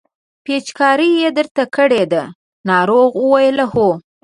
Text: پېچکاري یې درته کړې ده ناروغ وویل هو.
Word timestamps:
پېچکاري 0.43 1.09
یې 1.21 1.29
درته 1.37 1.63
کړې 1.75 2.03
ده 2.13 2.23
ناروغ 2.69 3.09
وویل 3.17 3.57
هو. 3.71 3.89